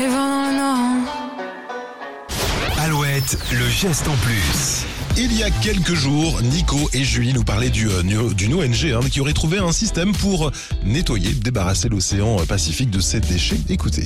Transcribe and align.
et 0.00 0.06
nord. 0.06 1.04
Alouette, 2.78 3.38
le 3.52 3.68
geste 3.68 4.08
en 4.08 4.16
plus. 4.16 4.86
Il 5.16 5.32
y 5.38 5.44
a 5.44 5.50
quelques 5.50 5.94
jours, 5.94 6.42
Nico 6.42 6.90
et 6.92 7.04
Julie 7.04 7.32
nous 7.32 7.44
parlaient 7.44 7.70
du, 7.70 7.88
euh, 7.88 8.02
d'une 8.34 8.54
ONG 8.54 8.92
hein, 8.92 9.08
qui 9.08 9.20
aurait 9.20 9.32
trouvé 9.32 9.58
un 9.58 9.70
système 9.70 10.12
pour 10.12 10.50
nettoyer, 10.84 11.30
débarrasser 11.34 11.88
l'océan 11.88 12.38
Pacifique 12.48 12.90
de 12.90 12.98
ses 12.98 13.20
déchets. 13.20 13.60
Écoutez. 13.68 14.04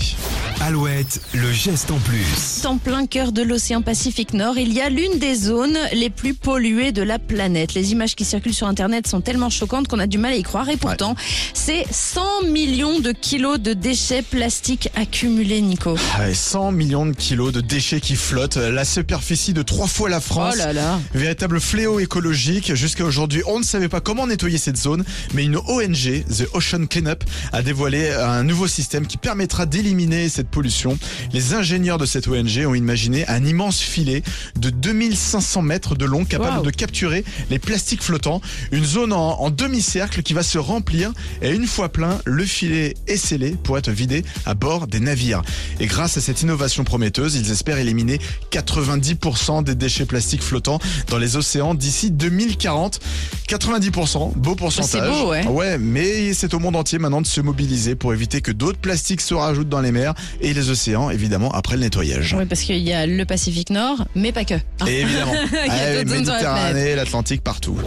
Alouette, 0.61 1.23
le 1.33 1.51
geste 1.51 1.91
en 1.91 1.99
plus. 1.99 2.63
En 2.67 2.77
plein 2.77 3.07
cœur 3.07 3.33
de 3.33 3.41
l'océan 3.41 3.81
Pacifique 3.81 4.35
Nord, 4.35 4.59
il 4.59 4.71
y 4.75 4.83
a 4.83 4.91
l'une 4.91 5.19
des 5.19 5.35
zones 5.35 5.79
les 5.95 6.11
plus 6.11 6.35
polluées 6.35 6.93
de 6.93 7.01
la 7.01 7.19
planète. 7.19 7.73
Les 7.73 7.93
images 7.93 8.15
qui 8.15 8.27
circulent 8.27 8.53
sur 8.53 8.67
Internet 8.67 9.07
sont 9.07 9.23
tellement 9.23 9.49
choquantes 9.49 9.89
qu'on 9.89 10.01
a 10.01 10.07
du 10.07 10.19
mal 10.19 10.33
à 10.33 10.37
y 10.37 10.43
croire. 10.43 10.69
Et 10.69 10.77
pourtant, 10.77 11.15
c'est 11.55 11.87
100 11.91 12.43
millions 12.51 13.01
de 13.01 13.13
kilos 13.13 13.59
de 13.59 13.73
déchets 13.73 14.21
plastiques 14.21 14.91
accumulés, 14.95 15.63
Nico. 15.63 15.97
Ah 16.19 16.27
ouais, 16.27 16.35
100 16.35 16.73
millions 16.73 17.07
de 17.07 17.13
kilos 17.13 17.51
de 17.51 17.63
déchets 17.63 18.03
qui 18.03 18.15
flottent, 18.15 18.57
la 18.57 18.85
superficie 18.85 19.55
de 19.55 19.63
trois 19.63 19.87
fois 19.87 20.11
la 20.11 20.21
France. 20.21 20.53
Oh 20.55 20.59
là 20.59 20.75
là. 20.75 20.98
Véritable 21.15 21.61
fléau 21.61 22.01
écologique. 22.01 22.75
Jusqu'à 22.75 23.05
aujourd'hui, 23.05 23.43
on 23.47 23.59
ne 23.59 23.65
savait 23.65 23.89
pas 23.89 24.01
comment 24.01 24.27
nettoyer 24.27 24.59
cette 24.59 24.77
zone, 24.77 25.05
mais 25.35 25.45
une 25.45 25.57
ONG, 25.57 26.25
The 26.29 26.47
Ocean 26.55 26.87
Cleanup, 26.87 27.25
a 27.53 27.63
dévoilé 27.63 28.11
un 28.11 28.43
nouveau 28.45 28.67
système 28.67 29.07
qui 29.07 29.17
permettra 29.17 29.67
d'éliminer 29.67 30.29
cette 30.29 30.49
pollution. 30.49 30.99
Les 31.33 31.55
ingénieurs 31.55 31.99
de 31.99 32.07
cette 32.07 32.29
ONG 32.29 32.65
ont 32.67 32.75
imaginé 32.75 33.27
un 33.29 33.45
immense 33.45 33.81
filet 33.81 34.23
de 34.57 34.71
2500 34.71 35.63
mètres 35.63 35.95
de 35.95 36.05
long 36.05 36.25
capable 36.25 36.59
Wow. 36.59 36.63
de 36.65 36.71
capturer 36.71 37.25
les 37.51 37.59
plastiques 37.59 38.03
flottants. 38.03 38.41
Une 38.73 38.85
zone 38.85 39.13
en, 39.13 39.41
en 39.41 39.51
demi-cercle 39.51 40.23
qui 40.23 40.33
va 40.35 40.43
se 40.43 40.57
remplir 40.59 41.13
et 41.43 41.51
une 41.51 41.67
fois 41.67 41.91
plein, 41.91 42.21
le 42.25 42.45
filet 42.45 42.95
est 43.07 43.17
scellé 43.19 43.57
pour 43.63 43.77
être 43.77 43.91
vidé 43.91 44.25
à 44.47 44.55
bord 44.55 44.87
des 44.87 45.01
navires. 45.01 45.43
Et 45.79 45.87
grâce 45.87 46.17
à 46.17 46.21
cette 46.21 46.43
innovation 46.43 46.85
prometteuse, 46.85 47.35
ils 47.35 47.51
espèrent 47.51 47.79
éliminer 47.79 48.19
90% 48.51 49.63
des 49.65 49.75
déchets 49.75 50.07
plastiques 50.07 50.43
flottants 50.43 50.79
dans 51.09 51.19
les 51.19 51.37
océans 51.37 51.75
d'ici 51.75 52.11
2040. 52.11 53.01
90%, 53.49 54.33
beau 54.37 54.55
pourcentage. 54.55 55.09
beau, 55.11 55.31
ouais. 55.31 55.47
Ouais, 55.47 55.79
mais 55.79 56.35
c'est 56.35 56.53
au 56.53 56.59
monde 56.59 56.77
entier 56.77 56.99
maintenant 56.99 57.23
de 57.23 57.27
se 57.27 57.41
mobiliser 57.41 57.95
pour 57.95 58.13
éviter 58.13 58.41
que 58.43 58.53
d'autres 58.53 58.79
plastiques 58.79 59.23
se 59.23 59.33
rajoutent 59.35 59.69
dans 59.71 59.81
les 59.81 59.93
mers 59.93 60.15
et 60.43 60.53
les 60.53 60.69
océans, 60.71 61.09
évidemment, 61.11 61.51
après 61.53 61.77
le 61.77 61.83
nettoyage. 61.83 62.35
Oui, 62.39 62.45
parce 62.45 62.61
qu'il 62.61 62.79
y 62.79 62.93
a 62.93 63.07
le 63.07 63.25
Pacifique 63.25 63.71
Nord, 63.71 64.07
mais 64.15 64.33
pas 64.33 64.45
que. 64.45 64.55
Et 64.87 65.01
évidemment, 65.01 65.33
Il 65.53 65.57
y 65.67 65.71
a 65.71 65.73
Ah, 65.73 65.95
la 65.95 66.05
Méditerranée, 66.05 66.95
l'Atlantique, 66.95 67.43
partout. 67.43 67.79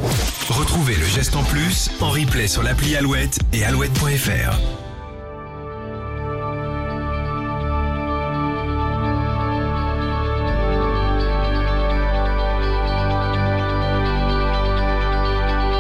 Retrouvez 0.50 0.96
le 0.96 1.06
geste 1.06 1.36
en 1.36 1.44
plus 1.44 1.90
en 2.00 2.10
replay 2.10 2.48
sur 2.48 2.64
l'appli 2.64 2.96
Alouette 2.96 3.40
et 3.54 3.64
alouette.fr. 3.64 4.91